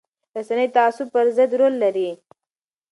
رسنۍ 0.35 0.65
د 0.69 0.73
تعصب 0.75 1.07
پر 1.13 1.25
ضد 1.35 1.51
رول 1.59 1.73
لري 1.83 2.09